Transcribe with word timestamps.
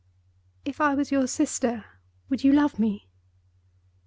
"If 0.65 0.81
I 0.81 0.95
was 0.95 1.11
your 1.11 1.27
sister, 1.27 1.85
would 2.27 2.43
you 2.43 2.51
love 2.53 2.79
me?" 2.79 3.05